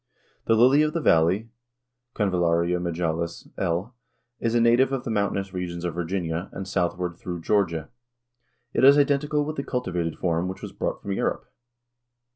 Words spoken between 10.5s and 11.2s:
was brought from